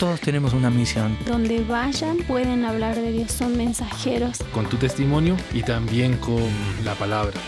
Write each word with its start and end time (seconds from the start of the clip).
Todos 0.00 0.18
tenemos 0.22 0.54
una 0.54 0.70
misión. 0.70 1.14
Donde 1.26 1.62
vayan 1.62 2.16
pueden 2.26 2.64
hablar 2.64 2.96
de 2.96 3.12
Dios, 3.12 3.30
son 3.32 3.54
mensajeros. 3.58 4.38
Con 4.54 4.66
tu 4.66 4.78
testimonio 4.78 5.36
y 5.52 5.62
también 5.62 6.16
con 6.16 6.42
la 6.86 6.94
palabra. 6.94 7.38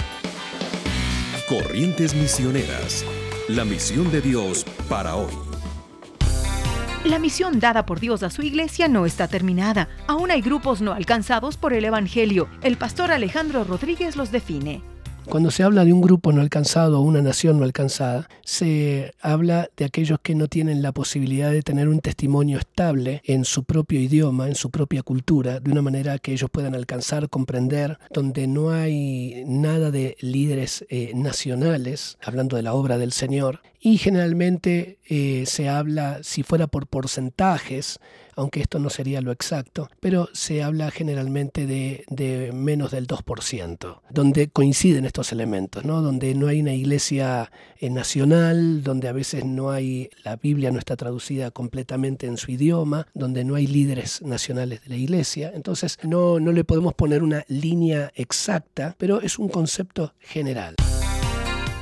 Corrientes 1.48 2.14
Misioneras. 2.14 3.06
La 3.48 3.64
misión 3.64 4.12
de 4.12 4.20
Dios 4.20 4.66
para 4.86 5.16
hoy. 5.16 5.32
La 7.06 7.18
misión 7.18 7.58
dada 7.58 7.86
por 7.86 8.00
Dios 8.00 8.22
a 8.22 8.28
su 8.28 8.42
iglesia 8.42 8.86
no 8.86 9.06
está 9.06 9.28
terminada. 9.28 9.88
Aún 10.06 10.30
hay 10.30 10.42
grupos 10.42 10.82
no 10.82 10.92
alcanzados 10.92 11.56
por 11.56 11.72
el 11.72 11.86
Evangelio. 11.86 12.50
El 12.62 12.76
pastor 12.76 13.12
Alejandro 13.12 13.64
Rodríguez 13.64 14.14
los 14.14 14.30
define. 14.30 14.91
Cuando 15.28 15.50
se 15.50 15.62
habla 15.62 15.84
de 15.84 15.92
un 15.92 16.02
grupo 16.02 16.32
no 16.32 16.42
alcanzado 16.42 17.00
o 17.00 17.02
una 17.02 17.22
nación 17.22 17.58
no 17.58 17.64
alcanzada, 17.64 18.28
se 18.44 19.14
habla 19.20 19.70
de 19.76 19.84
aquellos 19.84 20.18
que 20.20 20.34
no 20.34 20.48
tienen 20.48 20.82
la 20.82 20.92
posibilidad 20.92 21.50
de 21.50 21.62
tener 21.62 21.88
un 21.88 22.00
testimonio 22.00 22.58
estable 22.58 23.22
en 23.24 23.44
su 23.44 23.64
propio 23.64 24.00
idioma, 24.00 24.48
en 24.48 24.54
su 24.54 24.70
propia 24.70 25.02
cultura, 25.02 25.60
de 25.60 25.70
una 25.70 25.80
manera 25.80 26.18
que 26.18 26.32
ellos 26.32 26.50
puedan 26.50 26.74
alcanzar, 26.74 27.30
comprender, 27.30 27.98
donde 28.10 28.46
no 28.46 28.70
hay 28.70 29.44
nada 29.46 29.90
de 29.90 30.16
líderes 30.20 30.84
eh, 30.90 31.12
nacionales, 31.14 32.18
hablando 32.22 32.56
de 32.56 32.62
la 32.62 32.74
obra 32.74 32.98
del 32.98 33.12
Señor, 33.12 33.60
y 33.84 33.98
generalmente 33.98 35.00
eh, 35.08 35.42
se 35.44 35.68
habla, 35.68 36.20
si 36.22 36.44
fuera 36.44 36.68
por 36.68 36.86
porcentajes, 36.86 37.98
aunque 38.36 38.60
esto 38.60 38.78
no 38.78 38.90
sería 38.90 39.20
lo 39.20 39.32
exacto, 39.32 39.90
pero 39.98 40.28
se 40.32 40.62
habla 40.62 40.92
generalmente 40.92 41.66
de, 41.66 42.50
menos 42.54 42.92
del 42.92 43.08
2%, 43.08 44.00
donde 44.08 44.48
coinciden 44.48 45.04
estos 45.04 45.32
elementos, 45.32 45.84
¿no? 45.84 46.00
donde 46.00 46.34
no 46.36 46.46
hay 46.46 46.60
una 46.60 46.74
iglesia 46.74 47.50
eh, 47.80 47.90
nacional, 47.90 48.84
donde 48.84 49.08
a 49.08 49.12
veces 49.12 49.44
no 49.44 49.72
hay, 49.72 50.10
la 50.22 50.36
Biblia 50.36 50.70
no 50.70 50.78
está 50.78 50.94
traducida 50.94 51.50
completamente 51.50 52.28
en 52.28 52.36
su 52.36 52.52
idioma, 52.52 53.08
donde 53.14 53.44
no 53.44 53.56
hay 53.56 53.66
líderes 53.66 54.22
nacionales 54.22 54.84
de 54.84 54.90
la 54.90 54.96
iglesia. 54.96 55.50
Entonces 55.54 55.98
no, 56.04 56.38
no 56.38 56.52
le 56.52 56.62
podemos 56.62 56.94
poner 56.94 57.24
una 57.24 57.44
línea 57.48 58.12
exacta, 58.14 58.94
pero 58.96 59.20
es 59.20 59.40
un 59.40 59.48
concepto 59.48 60.14
general. 60.20 60.76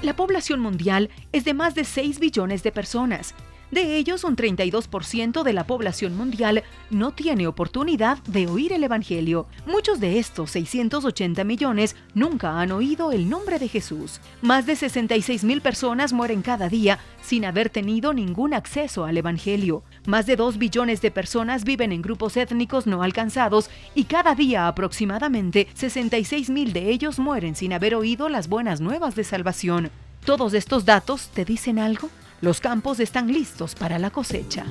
La 0.03 0.17
población 0.17 0.61
mundial 0.61 1.11
es 1.33 1.45
de 1.45 1.53
más 1.53 1.75
de 1.75 1.85
6 1.85 2.21
billones 2.21 2.63
de 2.63 2.73
personas 2.73 3.35
de 3.71 3.97
ellos, 3.97 4.25
un 4.25 4.35
32% 4.35 5.45
de 5.45 5.53
la 5.53 5.65
población 5.65 6.17
mundial 6.17 6.65
no 6.91 7.13
tiene 7.13 7.47
oportunidad 7.47 8.19
de 8.25 8.49
oír 8.49 8.73
el 8.73 8.83
Evangelio. 8.83 9.47
Muchos 9.65 10.01
de 10.01 10.19
estos 10.19 10.51
680 10.51 11.45
millones 11.45 11.95
nunca 12.15 12.61
han 12.61 12.73
oído 12.73 13.13
el 13.13 13.29
nombre 13.29 13.61
de 13.61 13.69
Jesús. 13.69 14.21
Más 14.43 14.67
de 14.67 14.75
66 14.75 15.45
mil 15.45 15.61
personas 15.61 16.13
mueren 16.13 16.43
cada 16.43 16.69
día 16.69 16.99
sin 17.23 17.45
haber 17.45 17.71
tenido 17.71 18.13
ningún 18.13 18.55
acceso 18.55 19.05
al 19.05 19.17
Evangelio. 19.17 19.85
Más 20.05 20.27
de 20.27 20.35
2 20.35 20.59
billones 20.59 21.01
de 21.01 21.13
personas 21.13 21.63
viven 21.63 21.93
en 21.93 22.03
grupos 22.03 22.37
étnicos 22.37 22.89
no 22.89 23.05
alcanzados 23.05 23.71
y 23.95 24.05
cada 24.05 24.35
día 24.35 24.67
aproximadamente 24.67 25.69
66 25.75 26.51
mil 26.51 26.73
de 26.73 26.91
ellos 26.91 27.21
mueren 27.21 27.55
sin 27.55 27.73
haber 27.73 27.95
oído 27.95 28.29
las 28.29 28.49
buenas 28.49 28.81
nuevas 28.81 29.15
de 29.15 29.23
salvación. 29.23 29.91
¿Todos 30.25 30.55
estos 30.55 30.85
datos 30.85 31.29
te 31.29 31.45
dicen 31.45 31.79
algo? 31.79 32.11
Los 32.41 32.61
campos 32.61 33.01
están 33.01 33.31
listos 33.31 33.75
para 33.75 33.99
la 33.99 34.11
cosecha. 34.11 34.65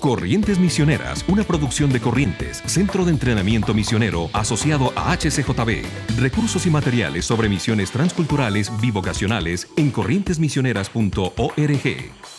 Corrientes 0.00 0.58
Misioneras, 0.58 1.22
una 1.28 1.42
producción 1.42 1.92
de 1.92 2.00
Corrientes, 2.00 2.62
Centro 2.66 3.04
de 3.04 3.10
Entrenamiento 3.10 3.74
Misionero 3.74 4.30
asociado 4.32 4.90
a 4.96 5.14
HCJB. 5.14 5.84
Recursos 6.18 6.64
y 6.64 6.70
materiales 6.70 7.26
sobre 7.26 7.50
misiones 7.50 7.90
transculturales 7.90 8.72
bivocacionales 8.80 9.68
en 9.76 9.90
corrientesmisioneras.org. 9.90 12.35